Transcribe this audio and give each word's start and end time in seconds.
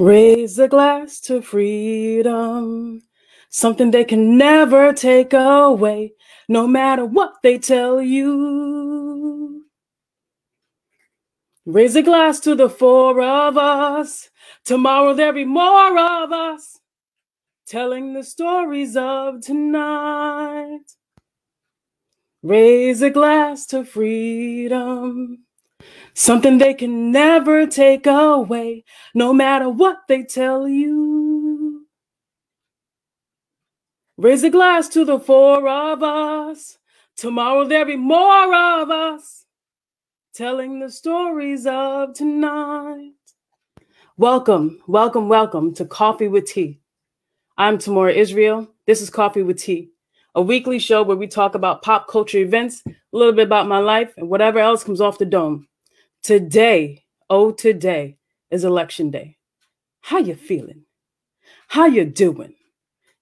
Raise 0.00 0.58
a 0.58 0.68
glass 0.68 1.20
to 1.22 1.42
freedom, 1.42 3.02
something 3.50 3.92
they 3.92 4.04
can 4.04 4.38
never 4.38 4.92
take 4.92 5.34
away, 5.34 6.14
no 6.48 6.66
matter 6.68 7.06
what 7.06 7.34
they 7.44 7.58
tell 7.60 8.02
you. 8.02 9.66
Raise 11.66 11.96
a 11.96 12.02
glass 12.02 12.40
to 12.40 12.54
the 12.56 12.70
four 12.70 13.22
of 13.22 13.58
us. 13.58 14.30
Tomorrow 14.64 15.14
there'll 15.14 15.34
be 15.34 15.46
more 15.46 15.98
of 15.98 16.32
us 16.32 16.80
telling 17.66 18.14
the 18.14 18.24
stories 18.24 18.96
of 18.96 19.42
tonight. 19.42 20.86
Raise 22.42 23.02
a 23.02 23.10
glass 23.10 23.66
to 23.68 23.84
freedom. 23.84 25.44
Something 26.14 26.58
they 26.58 26.74
can 26.74 27.12
never 27.12 27.66
take 27.66 28.06
away, 28.06 28.84
no 29.14 29.32
matter 29.32 29.68
what 29.68 29.98
they 30.08 30.24
tell 30.24 30.68
you. 30.68 31.86
Raise 34.16 34.42
a 34.44 34.50
glass 34.50 34.88
to 34.88 35.04
the 35.04 35.18
four 35.18 35.66
of 35.66 36.02
us. 36.02 36.76
Tomorrow 37.16 37.66
there'll 37.66 37.86
be 37.86 37.96
more 37.96 38.54
of 38.54 38.90
us 38.90 39.46
telling 40.34 40.78
the 40.78 40.90
stories 40.90 41.66
of 41.66 42.14
tonight. 42.14 43.12
Welcome, 44.16 44.82
welcome, 44.86 45.28
welcome 45.28 45.72
to 45.74 45.86
Coffee 45.86 46.28
with 46.28 46.44
Tea. 46.46 46.80
I'm 47.56 47.78
Tamora 47.78 48.14
Israel. 48.14 48.68
This 48.86 49.00
is 49.00 49.08
Coffee 49.08 49.42
with 49.42 49.58
Tea, 49.58 49.90
a 50.34 50.42
weekly 50.42 50.78
show 50.78 51.02
where 51.02 51.16
we 51.16 51.26
talk 51.26 51.54
about 51.54 51.80
pop 51.80 52.06
culture 52.06 52.38
events, 52.38 52.82
a 52.86 52.92
little 53.12 53.32
bit 53.32 53.46
about 53.46 53.68
my 53.68 53.78
life, 53.78 54.12
and 54.18 54.28
whatever 54.28 54.58
else 54.58 54.84
comes 54.84 55.00
off 55.00 55.16
the 55.16 55.24
dome. 55.24 55.66
Today, 56.22 57.04
oh 57.30 57.50
today 57.50 58.18
is 58.50 58.62
election 58.62 59.10
day. 59.10 59.38
How 60.02 60.18
you 60.18 60.34
feeling? 60.34 60.82
How 61.68 61.86
you 61.86 62.04
doing? 62.04 62.54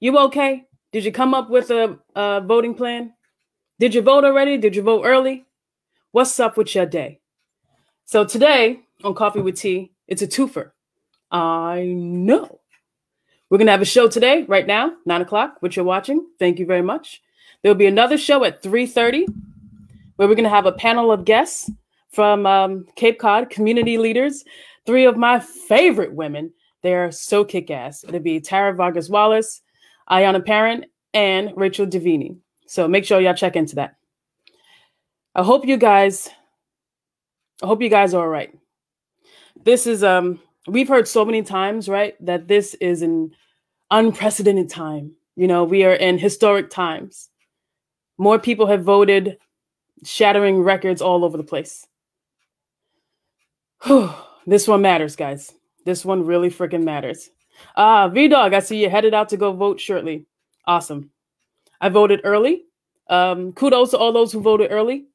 You 0.00 0.18
okay? 0.18 0.64
Did 0.90 1.04
you 1.04 1.12
come 1.12 1.32
up 1.32 1.48
with 1.48 1.70
a, 1.70 1.96
a 2.16 2.40
voting 2.40 2.74
plan? 2.74 3.12
Did 3.78 3.94
you 3.94 4.02
vote 4.02 4.24
already? 4.24 4.58
Did 4.58 4.74
you 4.74 4.82
vote 4.82 5.04
early? 5.04 5.44
What's 6.10 6.40
up 6.40 6.56
with 6.56 6.74
your 6.74 6.86
day? 6.86 7.20
So 8.04 8.24
today 8.24 8.80
on 9.04 9.14
Coffee 9.14 9.42
with 9.42 9.56
Tea, 9.60 9.92
it's 10.08 10.22
a 10.22 10.26
twofer. 10.26 10.72
I 11.30 11.84
know. 11.94 12.58
We're 13.48 13.58
gonna 13.58 13.70
have 13.70 13.80
a 13.80 13.86
show 13.86 14.08
today, 14.08 14.42
right 14.48 14.66
now, 14.66 14.94
nine 15.06 15.22
o'clock, 15.22 15.58
which 15.60 15.76
you're 15.76 15.84
watching. 15.84 16.26
Thank 16.40 16.58
you 16.58 16.66
very 16.66 16.82
much. 16.82 17.22
There 17.62 17.70
will 17.70 17.78
be 17.78 17.86
another 17.86 18.18
show 18.18 18.42
at 18.42 18.60
3:30 18.60 19.26
where 20.16 20.26
we're 20.26 20.34
gonna 20.34 20.48
have 20.48 20.66
a 20.66 20.72
panel 20.72 21.12
of 21.12 21.24
guests 21.24 21.70
from 22.10 22.46
um, 22.46 22.86
Cape 22.96 23.18
Cod, 23.18 23.50
community 23.50 23.98
leaders, 23.98 24.44
three 24.86 25.04
of 25.04 25.16
my 25.16 25.40
favorite 25.40 26.12
women. 26.12 26.52
They're 26.82 27.10
so 27.10 27.44
kick 27.44 27.70
ass. 27.70 28.04
It'll 28.04 28.20
be 28.20 28.40
Tara 28.40 28.74
Vargas 28.74 29.08
Wallace, 29.08 29.62
Ayana 30.10 30.44
Parent, 30.44 30.86
and 31.12 31.52
Rachel 31.56 31.86
Davini. 31.86 32.36
So 32.66 32.86
make 32.86 33.04
sure 33.04 33.20
y'all 33.20 33.34
check 33.34 33.56
into 33.56 33.76
that. 33.76 33.96
I 35.34 35.42
hope 35.42 35.66
you 35.66 35.76
guys, 35.76 36.28
I 37.62 37.66
hope 37.66 37.82
you 37.82 37.88
guys 37.88 38.14
are 38.14 38.22
all 38.22 38.28
right. 38.28 38.56
This 39.64 39.86
is 39.86 40.04
um 40.04 40.40
we've 40.66 40.88
heard 40.88 41.08
so 41.08 41.24
many 41.24 41.42
times, 41.42 41.88
right, 41.88 42.14
that 42.24 42.48
this 42.48 42.74
is 42.74 43.02
an 43.02 43.32
unprecedented 43.90 44.70
time. 44.70 45.12
You 45.36 45.46
know, 45.46 45.64
we 45.64 45.84
are 45.84 45.94
in 45.94 46.18
historic 46.18 46.70
times. 46.70 47.30
More 48.18 48.38
people 48.38 48.66
have 48.66 48.82
voted, 48.82 49.38
shattering 50.04 50.60
records 50.60 51.00
all 51.00 51.24
over 51.24 51.36
the 51.36 51.44
place. 51.44 51.86
this 54.46 54.68
one 54.68 54.82
matters, 54.82 55.16
guys. 55.16 55.52
This 55.84 56.04
one 56.04 56.26
really 56.26 56.50
freaking 56.50 56.84
matters. 56.84 57.30
Ah, 57.76 58.08
V 58.08 58.28
Dog, 58.28 58.54
I 58.54 58.60
see 58.60 58.82
you 58.82 58.90
headed 58.90 59.14
out 59.14 59.28
to 59.30 59.36
go 59.36 59.52
vote 59.52 59.80
shortly. 59.80 60.26
Awesome. 60.66 61.10
I 61.80 61.88
voted 61.88 62.20
early. 62.24 62.64
Um, 63.08 63.52
kudos 63.52 63.90
to 63.90 63.98
all 63.98 64.12
those 64.12 64.32
who 64.32 64.40
voted 64.40 64.70
early. 64.70 65.06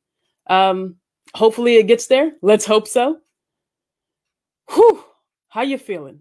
Um, 0.48 0.96
hopefully 1.34 1.76
it 1.76 1.88
gets 1.88 2.08
there. 2.08 2.34
Let's 2.42 2.66
hope 2.66 2.88
so. 2.88 3.20
Whew. 4.72 5.04
How 5.50 5.62
you 5.62 5.78
feeling? 5.78 6.20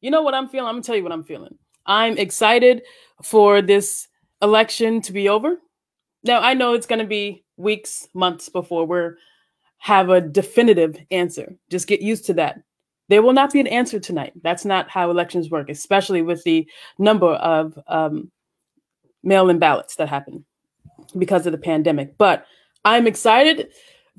You 0.00 0.10
know 0.10 0.22
what 0.22 0.34
I'm 0.34 0.48
feeling? 0.48 0.68
I'm 0.68 0.74
gonna 0.74 0.82
tell 0.82 0.96
you 0.96 1.02
what 1.02 1.12
I'm 1.12 1.24
feeling. 1.24 1.56
I'm 1.86 2.18
excited 2.18 2.82
for 3.22 3.62
this 3.62 4.08
election 4.42 5.00
to 5.02 5.12
be 5.12 5.28
over. 5.28 5.56
Now 6.22 6.40
I 6.40 6.54
know 6.54 6.74
it's 6.74 6.86
gonna 6.86 7.06
be 7.06 7.44
weeks, 7.56 8.08
months 8.12 8.48
before 8.48 8.86
we're 8.86 9.16
have 9.80 10.10
a 10.10 10.20
definitive 10.20 10.98
answer. 11.10 11.56
Just 11.70 11.86
get 11.86 12.02
used 12.02 12.26
to 12.26 12.34
that. 12.34 12.62
There 13.08 13.22
will 13.22 13.32
not 13.32 13.52
be 13.52 13.60
an 13.60 13.66
answer 13.66 13.98
tonight. 13.98 14.34
That's 14.42 14.64
not 14.64 14.88
how 14.88 15.10
elections 15.10 15.50
work, 15.50 15.68
especially 15.68 16.22
with 16.22 16.44
the 16.44 16.68
number 16.98 17.32
of 17.32 17.76
um, 17.88 18.30
mail 19.24 19.48
in 19.48 19.58
ballots 19.58 19.96
that 19.96 20.08
happen 20.08 20.44
because 21.18 21.46
of 21.46 21.52
the 21.52 21.58
pandemic. 21.58 22.16
But 22.18 22.46
I'm 22.84 23.06
excited 23.06 23.70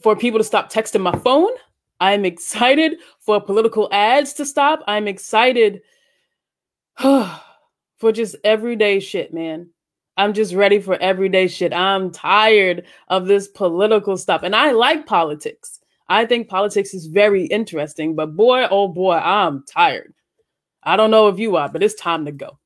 for 0.02 0.16
people 0.16 0.40
to 0.40 0.44
stop 0.44 0.72
texting 0.72 1.02
my 1.02 1.18
phone. 1.20 1.52
I'm 2.00 2.26
excited 2.26 2.98
for 3.20 3.40
political 3.40 3.88
ads 3.92 4.34
to 4.34 4.46
stop. 4.46 4.84
I'm 4.88 5.08
excited 5.08 5.82
for 7.00 8.12
just 8.12 8.36
everyday 8.44 9.00
shit, 9.00 9.32
man. 9.32 9.70
I'm 10.22 10.34
just 10.34 10.54
ready 10.54 10.80
for 10.80 11.02
everyday 11.02 11.48
shit. 11.48 11.74
I'm 11.74 12.12
tired 12.12 12.86
of 13.08 13.26
this 13.26 13.48
political 13.48 14.18
stuff. 14.18 14.44
And 14.44 14.56
I 14.56 14.70
like 14.70 15.08
politics. 15.08 15.80
I 16.10 16.28
think 16.28 16.48
politics 16.48 16.94
is 16.94 17.08
very 17.08 17.46
interesting, 17.46 18.14
but 18.16 18.36
boy, 18.36 18.68
oh 18.70 18.88
boy, 18.88 19.16
I'm 19.16 19.64
tired. 19.64 20.14
I 20.84 20.96
don't 20.96 21.10
know 21.10 21.28
if 21.30 21.40
you 21.40 21.56
are, 21.56 21.70
but 21.70 21.82
it's 21.82 21.96
time 21.96 22.26
to 22.26 22.32
go. 22.32 22.60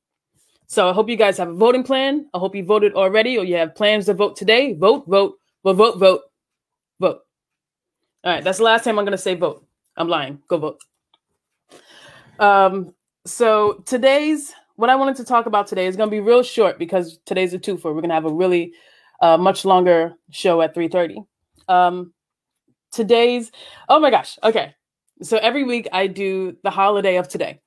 So 0.66 0.90
I 0.90 0.92
hope 0.92 1.08
you 1.08 1.16
guys 1.16 1.38
have 1.38 1.48
a 1.48 1.54
voting 1.54 1.82
plan. 1.82 2.28
I 2.34 2.38
hope 2.38 2.54
you 2.54 2.62
voted 2.62 2.92
already 2.92 3.38
or 3.38 3.44
you 3.44 3.56
have 3.56 3.74
plans 3.74 4.04
to 4.06 4.12
vote 4.12 4.36
today. 4.36 4.74
Vote, 4.74 5.06
vote, 5.06 5.38
vote, 5.64 5.76
vote, 5.76 5.98
vote, 5.98 6.20
vote. 7.00 7.20
All 8.22 8.32
right, 8.32 8.44
that's 8.44 8.58
the 8.58 8.64
last 8.64 8.84
time 8.84 8.98
I'm 8.98 9.06
going 9.06 9.16
to 9.16 9.18
say 9.18 9.34
vote. 9.34 9.66
I'm 9.96 10.08
lying. 10.08 10.42
Go 10.46 10.58
vote. 10.58 10.80
Um, 12.38 12.92
so 13.24 13.82
today's 13.86 14.52
what 14.76 14.90
I 14.90 14.96
wanted 14.96 15.16
to 15.16 15.24
talk 15.24 15.46
about 15.46 15.66
today 15.66 15.86
is 15.86 15.96
going 15.96 16.08
to 16.08 16.14
be 16.14 16.20
real 16.20 16.42
short 16.42 16.78
because 16.78 17.18
today's 17.26 17.52
a 17.54 17.58
two 17.58 17.76
for. 17.76 17.92
We're 17.92 18.02
going 18.02 18.10
to 18.10 18.14
have 18.14 18.26
a 18.26 18.32
really 18.32 18.72
uh, 19.20 19.36
much 19.36 19.64
longer 19.64 20.14
show 20.30 20.62
at 20.62 20.74
3:30. 20.74 21.26
Um, 21.68 22.12
today's 22.92 23.50
oh 23.88 23.98
my 23.98 24.10
gosh. 24.10 24.38
Okay, 24.44 24.74
so 25.22 25.38
every 25.38 25.64
week 25.64 25.88
I 25.92 26.06
do 26.06 26.56
the 26.62 26.70
holiday 26.70 27.16
of 27.16 27.28
today 27.28 27.60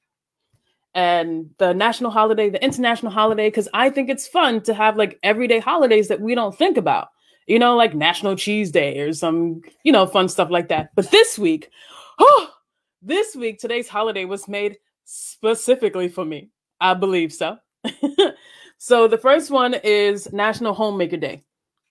and 0.94 1.50
the 1.58 1.74
national 1.74 2.12
holiday, 2.12 2.50
the 2.50 2.64
international 2.64 3.12
holiday, 3.12 3.48
because 3.48 3.68
I 3.74 3.90
think 3.90 4.10
it's 4.10 4.28
fun 4.28 4.62
to 4.62 4.74
have 4.74 4.98
like 4.98 5.20
everyday 5.24 5.60
holidays 5.60 6.08
that 6.08 6.22
we 6.22 6.36
don't 6.36 6.58
think 6.58 6.78
about. 6.78 7.10
You 7.48 7.58
know, 7.58 7.76
like 7.76 7.96
National 7.96 8.36
Cheese 8.36 8.70
Day 8.70 9.00
or 9.00 9.12
some, 9.14 9.62
you 9.84 9.92
know, 9.92 10.06
fun 10.06 10.30
stuff 10.30 10.52
like 10.52 10.68
that. 10.68 10.90
But 10.96 11.10
this 11.10 11.40
week, 11.40 11.72
oh, 12.20 12.50
this 13.02 13.36
week, 13.36 13.60
today's 13.60 13.88
holiday 13.88 14.26
was 14.26 14.48
made 14.48 14.78
specifically 15.06 16.10
for 16.10 16.24
me. 16.24 16.52
I 16.82 16.94
believe 16.94 17.34
so. 17.34 17.58
so 18.78 19.08
the 19.08 19.18
first 19.18 19.52
one 19.52 19.76
is 19.84 20.32
National 20.32 20.74
Homemaker 20.74 21.18
Day. 21.18 21.44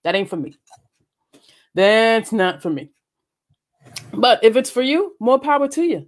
That 0.04 0.14
ain't 0.14 0.30
for 0.30 0.36
me. 0.36 0.56
That's 1.74 2.32
not 2.32 2.62
for 2.62 2.70
me. 2.70 2.90
But 4.12 4.42
if 4.42 4.56
it's 4.56 4.70
for 4.70 4.82
you, 4.82 5.14
more 5.20 5.38
power 5.38 5.68
to 5.68 5.82
you. 5.82 6.06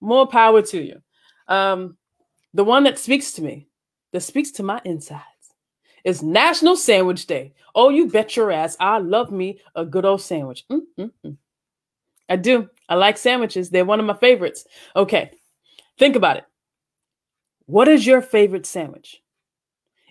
More 0.00 0.26
power 0.26 0.62
to 0.62 0.80
you. 0.80 1.02
Um, 1.48 1.96
the 2.54 2.64
one 2.64 2.84
that 2.84 2.98
speaks 2.98 3.32
to 3.32 3.42
me, 3.42 3.68
that 4.12 4.20
speaks 4.20 4.50
to 4.52 4.62
my 4.62 4.80
insides, 4.84 5.22
is 6.04 6.22
National 6.22 6.76
Sandwich 6.76 7.26
Day. 7.26 7.52
Oh, 7.74 7.88
you 7.88 8.08
bet 8.08 8.36
your 8.36 8.50
ass. 8.50 8.76
I 8.80 8.98
love 8.98 9.30
me 9.30 9.60
a 9.74 9.84
good 9.84 10.04
old 10.04 10.22
sandwich. 10.22 10.64
Mm-mm-mm. 10.70 11.36
I 12.28 12.36
do. 12.36 12.68
I 12.88 12.94
like 12.94 13.18
sandwiches. 13.18 13.70
They're 13.70 13.84
one 13.84 14.00
of 14.00 14.06
my 14.06 14.14
favorites. 14.14 14.66
Okay, 14.94 15.30
think 15.98 16.16
about 16.16 16.38
it. 16.38 16.44
What 17.68 17.86
is 17.86 18.06
your 18.06 18.22
favorite 18.22 18.64
sandwich? 18.64 19.22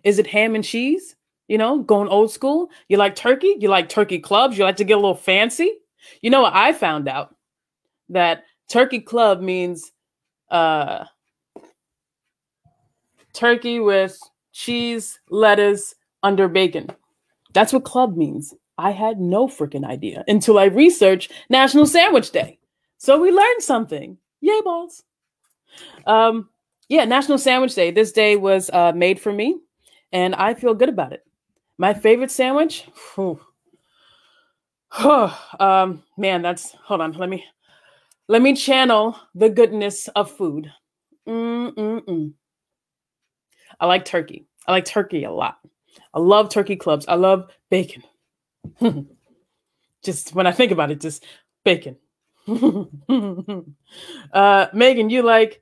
Is 0.03 0.19
it 0.19 0.27
ham 0.27 0.53
and 0.53 0.63
cheese? 0.63 1.15
You 1.47 1.57
know, 1.57 1.79
going 1.79 2.07
old 2.07 2.31
school? 2.31 2.69
You 2.87 2.97
like 2.97 3.15
turkey? 3.15 3.55
You 3.59 3.67
like 3.67 3.89
turkey 3.89 4.19
clubs? 4.19 4.59
You 4.59 4.63
like 4.63 4.75
to 4.75 4.83
get 4.83 4.93
a 4.93 5.01
little 5.01 5.15
fancy? 5.15 5.73
You 6.21 6.29
know 6.29 6.41
what 6.41 6.53
I 6.53 6.71
found 6.71 7.07
out? 7.07 7.35
That 8.09 8.43
turkey 8.69 8.99
club 8.99 9.41
means 9.41 9.91
uh 10.51 11.05
turkey 13.33 13.79
with 13.79 14.19
cheese, 14.53 15.19
lettuce, 15.31 15.95
under 16.21 16.47
bacon. 16.47 16.91
That's 17.53 17.73
what 17.73 17.85
club 17.85 18.15
means. 18.15 18.53
I 18.77 18.91
had 18.91 19.19
no 19.19 19.47
freaking 19.47 19.83
idea 19.83 20.23
until 20.27 20.59
I 20.59 20.65
researched 20.65 21.31
National 21.49 21.87
Sandwich 21.87 22.29
Day. 22.29 22.59
So 22.99 23.19
we 23.19 23.31
learned 23.31 23.63
something. 23.63 24.19
Yay 24.41 24.61
balls. 24.63 25.01
Um, 26.05 26.49
yeah, 26.89 27.05
National 27.05 27.37
Sandwich 27.37 27.75
Day. 27.75 27.91
This 27.91 28.11
day 28.11 28.35
was 28.35 28.69
uh, 28.71 28.91
made 28.93 29.19
for 29.19 29.31
me, 29.31 29.59
and 30.11 30.33
I 30.35 30.53
feel 30.53 30.73
good 30.73 30.89
about 30.89 31.13
it. 31.13 31.23
My 31.77 31.93
favorite 31.93 32.31
sandwich? 32.31 32.87
Um, 35.59 36.01
man, 36.17 36.41
that's 36.41 36.71
hold 36.71 37.01
on. 37.01 37.11
Let 37.11 37.29
me 37.29 37.43
let 38.29 38.41
me 38.41 38.55
channel 38.55 39.17
the 39.35 39.49
goodness 39.49 40.07
of 40.09 40.31
food. 40.31 40.71
Mm-mm-mm. 41.27 42.33
I 43.79 43.85
like 43.85 44.05
turkey. 44.05 44.47
I 44.65 44.71
like 44.71 44.85
turkey 44.85 45.25
a 45.25 45.31
lot. 45.31 45.57
I 46.13 46.19
love 46.19 46.49
turkey 46.49 46.77
clubs. 46.77 47.05
I 47.07 47.15
love 47.15 47.49
bacon. 47.69 48.03
just 50.03 50.33
when 50.33 50.47
I 50.47 50.51
think 50.51 50.71
about 50.71 50.89
it, 50.89 51.01
just 51.01 51.25
bacon. 51.63 51.97
uh, 54.33 54.67
Megan, 54.73 55.09
you 55.09 55.21
like 55.21 55.61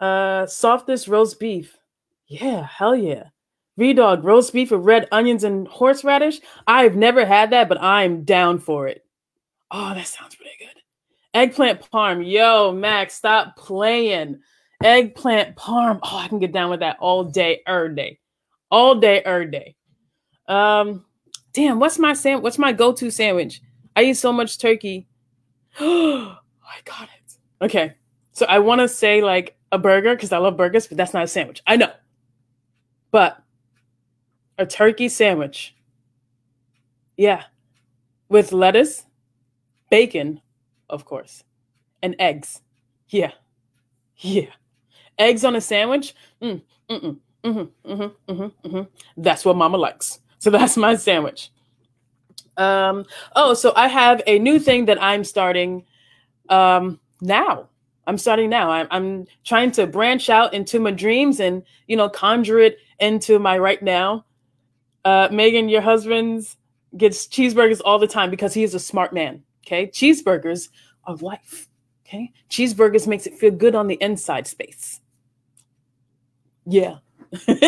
uh, 0.00 0.46
softest 0.46 1.08
roast 1.08 1.40
beef? 1.40 1.76
Yeah, 2.26 2.66
hell 2.66 2.96
yeah. 2.96 3.24
V 3.76 3.92
Dog, 3.92 4.24
roast 4.24 4.52
beef 4.52 4.70
with 4.70 4.80
red 4.80 5.06
onions 5.12 5.44
and 5.44 5.68
horseradish. 5.68 6.40
I've 6.66 6.96
never 6.96 7.24
had 7.24 7.50
that, 7.50 7.68
but 7.68 7.80
I'm 7.80 8.24
down 8.24 8.58
for 8.58 8.88
it. 8.88 9.04
Oh, 9.70 9.94
that 9.94 10.06
sounds 10.06 10.34
pretty 10.34 10.52
good. 10.58 10.82
Eggplant 11.34 11.80
parm. 11.92 12.28
Yo, 12.28 12.72
Max, 12.72 13.14
stop 13.14 13.56
playing. 13.56 14.40
Eggplant 14.82 15.56
parm. 15.56 16.00
Oh, 16.02 16.16
I 16.16 16.28
can 16.28 16.38
get 16.38 16.52
down 16.52 16.70
with 16.70 16.80
that 16.80 16.96
all 16.98 17.24
day, 17.24 17.60
er 17.68 17.88
day. 17.88 18.18
All 18.70 18.94
day, 18.96 19.22
er 19.24 19.44
day. 19.44 19.76
Um, 20.46 21.04
damn, 21.52 21.78
what's 21.78 21.98
my 21.98 22.14
sam- 22.14 22.42
what's 22.42 22.58
my 22.58 22.72
go-to 22.72 23.10
sandwich? 23.10 23.60
I 23.94 24.04
eat 24.04 24.14
so 24.14 24.32
much 24.32 24.58
turkey. 24.58 25.06
oh, 25.78 26.36
I 26.64 26.80
got 26.84 27.04
it. 27.04 27.36
Okay. 27.62 27.94
So 28.32 28.46
I 28.46 28.60
want 28.60 28.80
to 28.80 28.88
say 28.88 29.22
like 29.22 29.57
a 29.72 29.78
burger 29.78 30.14
because 30.14 30.32
I 30.32 30.38
love 30.38 30.56
burgers, 30.56 30.86
but 30.86 30.96
that's 30.96 31.14
not 31.14 31.24
a 31.24 31.28
sandwich. 31.28 31.62
I 31.66 31.76
know. 31.76 31.92
But 33.10 33.42
a 34.58 34.66
turkey 34.66 35.08
sandwich. 35.08 35.74
Yeah. 37.16 37.44
With 38.28 38.52
lettuce, 38.52 39.04
bacon, 39.90 40.40
of 40.90 41.04
course, 41.04 41.44
and 42.02 42.14
eggs. 42.18 42.60
Yeah. 43.08 43.32
Yeah. 44.18 44.50
Eggs 45.18 45.44
on 45.44 45.56
a 45.56 45.60
sandwich? 45.60 46.14
Mm, 46.42 46.62
mm-mm, 46.90 47.18
mm-hmm, 47.44 47.90
mm-hmm, 47.90 48.32
mm-hmm, 48.32 48.68
mm-hmm. 48.68 48.82
That's 49.16 49.44
what 49.44 49.56
mama 49.56 49.76
likes. 49.78 50.20
So 50.38 50.50
that's 50.50 50.76
my 50.76 50.96
sandwich. 50.96 51.50
Um, 52.56 53.04
oh, 53.36 53.54
so 53.54 53.72
I 53.76 53.88
have 53.88 54.20
a 54.26 54.38
new 54.38 54.58
thing 54.58 54.86
that 54.86 55.02
I'm 55.02 55.24
starting 55.24 55.84
um, 56.48 57.00
now. 57.20 57.68
I'm 58.08 58.16
starting 58.16 58.48
now. 58.48 58.70
I'm, 58.70 58.88
I'm 58.90 59.26
trying 59.44 59.70
to 59.72 59.86
branch 59.86 60.30
out 60.30 60.54
into 60.54 60.80
my 60.80 60.90
dreams 60.90 61.40
and, 61.40 61.62
you 61.86 61.96
know, 61.96 62.08
conjure 62.08 62.58
it 62.58 62.78
into 62.98 63.38
my 63.38 63.58
right 63.58 63.82
now. 63.82 64.24
Uh, 65.04 65.28
Megan, 65.30 65.68
your 65.68 65.82
husband 65.82 66.48
gets 66.96 67.26
cheeseburgers 67.26 67.82
all 67.84 67.98
the 67.98 68.06
time 68.06 68.30
because 68.30 68.54
he 68.54 68.62
is 68.64 68.74
a 68.74 68.80
smart 68.80 69.12
man. 69.12 69.42
Okay. 69.66 69.88
Cheeseburgers 69.88 70.70
are 71.04 71.16
life. 71.16 71.68
Okay. 72.06 72.32
Cheeseburgers 72.48 73.06
makes 73.06 73.26
it 73.26 73.34
feel 73.34 73.50
good 73.50 73.74
on 73.74 73.86
the 73.86 73.98
inside 74.00 74.46
space. 74.46 75.02
Yeah. 76.64 76.96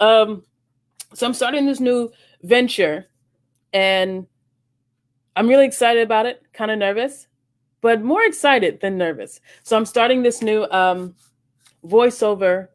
um, 0.00 0.42
so 1.14 1.24
I'm 1.24 1.34
starting 1.34 1.66
this 1.66 1.78
new 1.78 2.10
venture 2.42 3.06
and 3.72 4.26
I'm 5.36 5.46
really 5.46 5.66
excited 5.66 6.02
about 6.02 6.26
it, 6.26 6.42
kind 6.52 6.72
of 6.72 6.78
nervous, 6.78 7.28
but 7.80 8.02
more 8.02 8.22
excited 8.22 8.80
than 8.80 8.98
nervous. 8.98 9.40
So 9.62 9.76
I'm 9.76 9.86
starting 9.86 10.22
this 10.22 10.42
new 10.42 10.64
um, 10.70 11.14
voiceover 11.84 12.68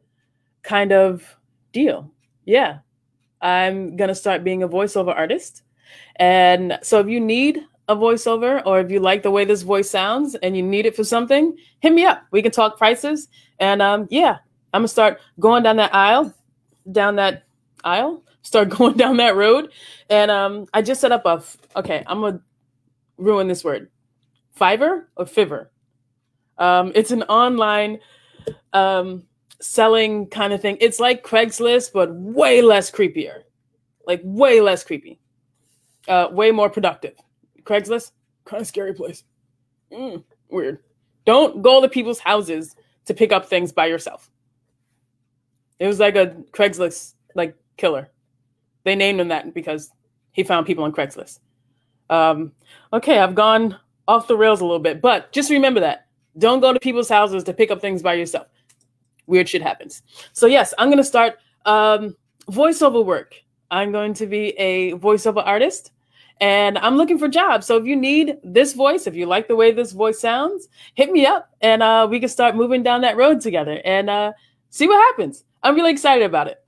kind 0.62 0.92
of 0.92 1.36
deal. 1.72 2.10
Yeah. 2.44 2.78
I'm 3.40 3.96
going 3.96 4.08
to 4.08 4.14
start 4.14 4.44
being 4.44 4.62
a 4.62 4.68
voiceover 4.68 5.14
artist. 5.14 5.62
And 6.16 6.78
so 6.82 7.00
if 7.00 7.08
you 7.08 7.20
need 7.20 7.60
a 7.88 7.94
voiceover 7.94 8.62
or 8.66 8.80
if 8.80 8.90
you 8.90 8.98
like 8.98 9.22
the 9.22 9.30
way 9.30 9.44
this 9.44 9.62
voice 9.62 9.88
sounds 9.90 10.34
and 10.36 10.56
you 10.56 10.62
need 10.62 10.86
it 10.86 10.96
for 10.96 11.04
something, 11.04 11.56
hit 11.80 11.92
me 11.92 12.04
up. 12.04 12.24
We 12.30 12.42
can 12.42 12.50
talk 12.50 12.78
prices. 12.78 13.28
And 13.60 13.80
um, 13.80 14.08
yeah, 14.10 14.38
I'm 14.72 14.80
going 14.80 14.84
to 14.84 14.88
start 14.88 15.20
going 15.38 15.62
down 15.62 15.76
that 15.76 15.94
aisle, 15.94 16.34
down 16.90 17.16
that 17.16 17.44
aisle, 17.84 18.24
start 18.42 18.68
going 18.76 18.96
down 18.96 19.18
that 19.18 19.36
road. 19.36 19.70
And 20.10 20.30
um, 20.30 20.66
I 20.74 20.82
just 20.82 21.00
set 21.00 21.12
up 21.12 21.24
a, 21.26 21.42
okay, 21.76 22.02
I'm 22.06 22.20
going 22.20 22.38
to 22.38 22.42
ruin 23.18 23.48
this 23.48 23.62
word. 23.62 23.88
Fiverr 24.58 25.04
or 25.16 25.24
Fiverr? 25.24 25.68
Um, 26.58 26.92
it's 26.94 27.10
an 27.10 27.22
online 27.24 27.98
um, 28.72 29.24
selling 29.60 30.26
kind 30.28 30.52
of 30.52 30.60
thing. 30.60 30.78
It's 30.80 31.00
like 31.00 31.24
Craigslist, 31.24 31.92
but 31.92 32.14
way 32.14 32.62
less 32.62 32.90
creepier. 32.90 33.42
Like 34.06 34.20
way 34.24 34.60
less 34.60 34.84
creepy. 34.84 35.20
Uh, 36.08 36.28
way 36.30 36.50
more 36.50 36.70
productive. 36.70 37.14
Craigslist, 37.64 38.12
kind 38.44 38.60
of 38.60 38.66
scary 38.66 38.94
place. 38.94 39.24
Mm, 39.92 40.22
weird. 40.48 40.78
Don't 41.24 41.62
go 41.62 41.80
to 41.80 41.88
people's 41.88 42.20
houses 42.20 42.76
to 43.06 43.14
pick 43.14 43.32
up 43.32 43.46
things 43.46 43.72
by 43.72 43.86
yourself. 43.86 44.30
It 45.78 45.86
was 45.86 46.00
like 46.00 46.16
a 46.16 46.36
Craigslist 46.52 47.14
like 47.34 47.56
killer. 47.76 48.10
They 48.84 48.94
named 48.94 49.20
him 49.20 49.28
that 49.28 49.52
because 49.52 49.90
he 50.32 50.44
found 50.44 50.66
people 50.66 50.84
on 50.84 50.92
Craigslist. 50.92 51.40
Um, 52.08 52.52
okay, 52.92 53.18
I've 53.18 53.34
gone 53.34 53.76
off 54.08 54.28
the 54.28 54.36
rails 54.36 54.60
a 54.60 54.64
little 54.64 54.78
bit, 54.78 55.00
but 55.00 55.32
just 55.32 55.50
remember 55.50 55.80
that. 55.80 56.06
Don't 56.38 56.60
go 56.60 56.72
to 56.72 56.78
people's 56.78 57.08
houses 57.08 57.44
to 57.44 57.54
pick 57.54 57.70
up 57.70 57.80
things 57.80 58.02
by 58.02 58.14
yourself 58.14 58.46
weird 59.26 59.48
shit 59.48 59.62
happens. 59.62 60.02
So 60.32 60.46
yes, 60.46 60.72
I'm 60.78 60.90
gonna 60.90 61.04
start 61.04 61.38
um, 61.64 62.16
voiceover 62.50 63.04
work. 63.04 63.34
I'm 63.70 63.92
going 63.92 64.14
to 64.14 64.26
be 64.26 64.48
a 64.58 64.92
voiceover 64.92 65.44
artist, 65.44 65.90
and 66.40 66.78
I'm 66.78 66.96
looking 66.96 67.18
for 67.18 67.28
jobs. 67.28 67.66
So 67.66 67.76
if 67.76 67.84
you 67.84 67.96
need 67.96 68.36
this 68.44 68.74
voice, 68.74 69.06
if 69.06 69.16
you 69.16 69.26
like 69.26 69.48
the 69.48 69.56
way 69.56 69.72
this 69.72 69.92
voice 69.92 70.20
sounds, 70.20 70.68
hit 70.94 71.10
me 71.10 71.26
up, 71.26 71.50
and 71.60 71.82
uh, 71.82 72.06
we 72.08 72.20
can 72.20 72.28
start 72.28 72.54
moving 72.54 72.82
down 72.82 73.00
that 73.00 73.16
road 73.16 73.40
together 73.40 73.80
and 73.84 74.08
uh, 74.08 74.32
see 74.70 74.86
what 74.86 75.04
happens. 75.08 75.44
I'm 75.62 75.74
really 75.74 75.90
excited 75.90 76.24
about 76.24 76.46
it. 76.46 76.62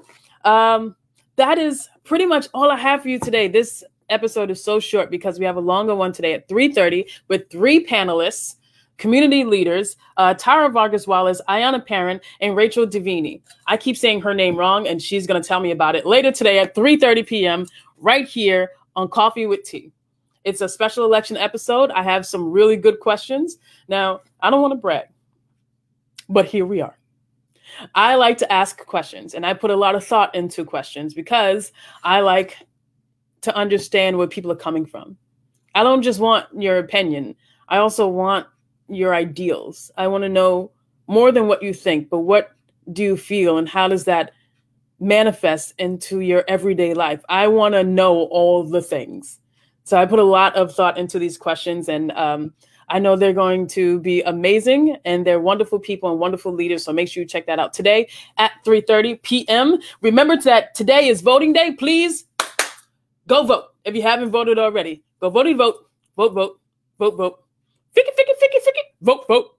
Um, 0.45 0.97
that 1.37 1.59
is 1.59 1.89
pretty 2.03 2.27
much 2.27 2.49
all 2.53 2.71
I 2.71 2.77
have 2.77 3.03
for 3.03 3.09
you 3.09 3.21
today. 3.21 3.47
This 3.47 3.85
episode 4.11 4.51
is 4.51 4.63
so 4.63 4.81
short 4.81 5.11
because 5.11 5.39
we 5.39 5.45
have 5.45 5.57
a 5.57 5.61
longer 5.61 5.95
one 5.95 6.13
today 6.13 6.35
at 6.35 6.49
3:30 6.49 7.07
with 7.29 7.51
three 7.51 7.85
panelists 7.85 8.57
community 8.99 9.45
leaders, 9.45 9.97
uh, 10.17 10.35
Tara 10.35 10.69
Vargas 10.69 11.07
Wallace, 11.07 11.41
Ayana 11.49 11.85
Parent, 11.85 12.23
and 12.41 12.55
Rachel 12.55 12.87
Divini. 12.87 13.41
I 13.67 13.77
keep 13.77 13.97
saying 13.97 14.21
her 14.21 14.35
name 14.35 14.57
wrong, 14.57 14.87
and 14.87 15.01
she's 15.01 15.27
going 15.27 15.41
to 15.41 15.47
tell 15.47 15.61
me 15.61 15.71
about 15.71 15.97
it 15.97 16.05
later 16.05 16.31
today 16.31 16.59
at 16.59 16.75
3.30 16.75 17.27
p.m. 17.27 17.67
right 17.97 18.29
here 18.29 18.73
on 18.97 19.09
Coffee 19.09 19.47
with 19.47 19.63
Tea. 19.63 19.93
It's 20.45 20.61
a 20.61 20.69
special 20.69 21.05
election 21.05 21.37
episode. 21.37 21.91
I 21.93 22.03
have 22.03 22.27
some 22.27 22.51
really 22.51 22.77
good 22.77 23.01
questions. 23.01 23.59
Now, 23.89 24.21
I 24.41 24.51
don't 24.51 24.63
want 24.63 24.73
to 24.73 24.79
brag, 24.79 25.07
but 26.29 26.47
here 26.47 26.67
we 26.67 26.81
are. 26.81 26.97
I 27.95 28.17
like 28.17 28.39
to 28.39 28.53
ask 28.53 28.85
questions, 28.85 29.35
and 29.35 29.47
I 29.47 29.53
put 29.53 29.71
a 29.71 29.77
lot 29.77 29.95
of 29.95 30.05
thought 30.05 30.35
into 30.35 30.65
questions 30.65 31.15
because 31.15 31.71
I 32.03 32.21
like 32.21 32.57
to 33.43 33.55
understand 33.55 34.17
where 34.17 34.27
people 34.27 34.51
are 34.53 34.57
coming 34.57 34.87
from. 34.87 35.17
I 35.75 35.83
don't 35.83 36.03
just 36.03 36.21
want 36.21 36.47
your 36.57 36.79
opinion. 36.79 37.35
I 37.69 37.79
also 37.79 38.09
want 38.09 38.47
your 38.89 39.15
ideals. 39.15 39.91
I 39.97 40.07
want 40.09 40.23
to 40.23 40.29
know 40.29 40.71
more 41.07 41.33
than 41.33 41.47
what 41.47 41.63
you 41.63 41.73
think, 41.73 42.09
but 42.11 42.21
what 42.21 42.51
do 42.93 43.03
you 43.03 43.17
feel 43.17 43.59
and 43.59 43.69
how 43.69 43.89
does 43.89 44.05
that 44.05 44.33
manifest 45.01 45.75
into 45.79 46.21
your 46.21 46.45
everyday 46.49 46.95
life? 46.95 47.23
I 47.29 47.49
want 47.49 47.75
to 47.75 47.85
know 47.85 48.23
all 48.31 48.65
the 48.65 48.83
things. 48.83 49.39
So 49.85 49.97
I 49.97 50.07
put 50.07 50.19
a 50.19 50.25
lot 50.25 50.55
of 50.57 50.75
thought 50.75 50.99
into 50.99 51.19
these 51.19 51.39
questions 51.39 51.89
and 51.89 52.13
um, 52.13 52.53
I 52.91 52.99
know 52.99 53.17
they're 53.17 53.33
going 53.33 53.67
to 53.69 54.01
be 54.01 54.23
amazing 54.23 54.97
and 55.05 55.27
they're 55.27 55.41
wonderful 55.41 55.79
people 55.79 56.11
and 56.11 56.19
wonderful 56.19 56.53
leaders. 56.53 56.85
So 56.85 56.93
make 56.93 57.09
sure 57.09 57.23
you 57.23 57.29
check 57.29 57.47
that 57.47 57.59
out 57.59 57.73
today 57.73 58.09
at 58.37 58.53
3:30 58.67 59.23
p.m. 59.23 59.79
Remember 60.01 60.37
that 60.39 60.75
today 60.75 61.09
is 61.09 61.21
voting 61.21 61.53
day. 61.53 61.73
Please 61.73 62.25
go 63.29 63.45
vote. 63.45 63.65
If 63.85 63.95
you 63.95 64.03
haven't 64.03 64.31
voted 64.31 64.59
already, 64.59 65.05
go 65.21 65.31
vote, 65.31 65.47
vote, 65.57 65.77
vote, 66.17 66.35
vote, 66.35 66.61
vote, 66.99 67.17
vote. 67.17 67.45
Vote, 69.01 69.25
vote. 69.29 69.57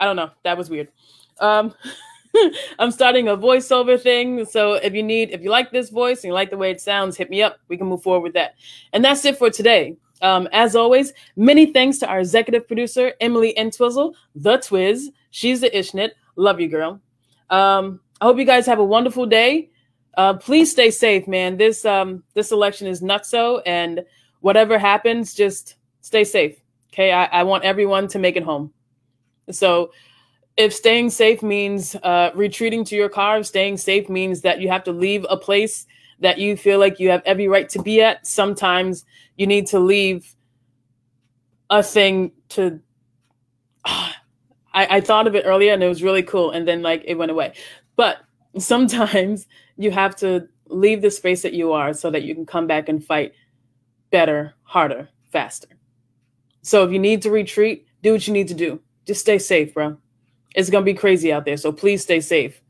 I 0.00 0.06
don't 0.06 0.16
know. 0.16 0.30
That 0.42 0.56
was 0.56 0.70
weird. 0.70 0.88
Um, 1.38 1.74
I'm 2.78 2.90
starting 2.90 3.28
a 3.28 3.36
voiceover 3.36 4.00
thing. 4.00 4.44
So 4.46 4.74
if 4.74 4.94
you 4.94 5.02
need, 5.02 5.30
if 5.30 5.42
you 5.42 5.50
like 5.50 5.70
this 5.70 5.90
voice 5.90 6.18
and 6.18 6.28
you 6.30 6.32
like 6.32 6.50
the 6.50 6.56
way 6.56 6.70
it 6.70 6.80
sounds, 6.80 7.16
hit 7.16 7.30
me 7.30 7.42
up. 7.42 7.58
We 7.68 7.76
can 7.76 7.86
move 7.86 8.02
forward 8.02 8.22
with 8.22 8.32
that. 8.34 8.54
And 8.92 9.04
that's 9.04 9.24
it 9.24 9.36
for 9.36 9.50
today. 9.50 9.96
Um, 10.22 10.48
as 10.52 10.74
always, 10.74 11.12
many 11.36 11.66
thanks 11.66 11.98
to 11.98 12.08
our 12.08 12.20
executive 12.20 12.66
producer, 12.66 13.12
Emily 13.20 13.52
Entwizzle, 13.58 14.14
the 14.34 14.58
Twiz. 14.58 15.08
She's 15.30 15.60
the 15.60 15.70
Ishnit. 15.70 16.10
Love 16.36 16.60
you, 16.60 16.68
girl. 16.68 17.00
Um, 17.50 18.00
I 18.20 18.24
hope 18.24 18.38
you 18.38 18.44
guys 18.46 18.66
have 18.66 18.78
a 18.78 18.84
wonderful 18.84 19.26
day. 19.26 19.70
Uh, 20.16 20.34
please 20.34 20.70
stay 20.70 20.90
safe, 20.90 21.26
man. 21.26 21.56
This 21.56 21.84
um, 21.84 22.22
this 22.34 22.52
election 22.52 22.86
is 22.86 23.00
nutso, 23.00 23.62
and 23.66 24.04
whatever 24.40 24.78
happens, 24.78 25.34
just 25.34 25.76
stay 26.00 26.24
safe. 26.24 26.60
Okay, 26.92 27.12
I, 27.12 27.24
I 27.24 27.42
want 27.42 27.64
everyone 27.64 28.08
to 28.08 28.18
make 28.18 28.36
it 28.36 28.44
home. 28.44 28.72
So 29.50 29.90
if 30.56 30.72
staying 30.72 31.10
safe 31.10 31.42
means 31.42 31.96
uh, 31.96 32.30
retreating 32.34 32.84
to 32.84 32.96
your 32.96 33.08
car, 33.08 33.42
staying 33.42 33.78
safe 33.78 34.08
means 34.08 34.42
that 34.42 34.60
you 34.60 34.68
have 34.68 34.84
to 34.84 34.92
leave 34.92 35.26
a 35.28 35.36
place 35.36 35.86
that 36.20 36.38
you 36.38 36.56
feel 36.56 36.78
like 36.78 37.00
you 37.00 37.10
have 37.10 37.22
every 37.26 37.48
right 37.48 37.68
to 37.70 37.82
be 37.82 38.00
at. 38.00 38.26
Sometimes 38.26 39.04
you 39.36 39.46
need 39.46 39.66
to 39.68 39.80
leave 39.80 40.34
a 41.70 41.82
thing 41.82 42.32
to. 42.50 42.80
I, 44.76 44.96
I 44.96 45.00
thought 45.00 45.28
of 45.28 45.36
it 45.36 45.44
earlier 45.46 45.72
and 45.72 45.82
it 45.82 45.88
was 45.88 46.02
really 46.02 46.22
cool, 46.22 46.50
and 46.50 46.66
then 46.66 46.82
like 46.82 47.02
it 47.04 47.14
went 47.14 47.30
away. 47.30 47.54
But 47.96 48.18
sometimes 48.58 49.46
you 49.76 49.90
have 49.90 50.16
to 50.16 50.48
leave 50.66 51.02
the 51.02 51.10
space 51.10 51.42
that 51.42 51.52
you 51.52 51.72
are 51.72 51.92
so 51.92 52.10
that 52.10 52.22
you 52.22 52.34
can 52.34 52.46
come 52.46 52.66
back 52.66 52.88
and 52.88 53.04
fight 53.04 53.32
better, 54.10 54.54
harder, 54.62 55.08
faster. 55.32 55.68
So 56.62 56.84
if 56.84 56.92
you 56.92 56.98
need 56.98 57.22
to 57.22 57.30
retreat, 57.30 57.86
do 58.02 58.12
what 58.12 58.26
you 58.26 58.32
need 58.32 58.48
to 58.48 58.54
do. 58.54 58.80
Just 59.06 59.20
stay 59.20 59.38
safe, 59.38 59.74
bro. 59.74 59.96
It's 60.54 60.70
gonna 60.70 60.84
be 60.84 60.94
crazy 60.94 61.32
out 61.32 61.44
there, 61.44 61.56
so 61.56 61.72
please 61.72 62.02
stay 62.02 62.20
safe. 62.20 62.60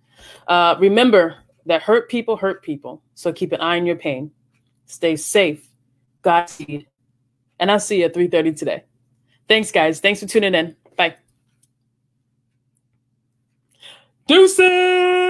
Uh, 0.49 0.75
remember 0.78 1.37
that 1.66 1.82
hurt 1.82 2.08
people 2.08 2.37
hurt 2.37 2.62
people, 2.62 3.02
so 3.14 3.32
keep 3.32 3.52
an 3.52 3.61
eye 3.61 3.78
on 3.78 3.87
your 3.87 3.96
pain. 3.96 4.30
Stay 4.87 5.16
safe. 5.16 5.68
Godspeed. 6.23 6.87
And 7.61 7.70
I'll 7.70 7.80
see 7.80 8.00
you 8.00 8.06
at 8.06 8.14
3:30 8.14 8.52
today. 8.52 8.84
Thanks, 9.49 9.70
guys. 9.70 10.00
Thanks 10.00 10.20
for 10.20 10.26
tuning 10.26 10.54
in. 10.54 10.76
Bye. 10.96 11.16
Deuces! 14.26 15.25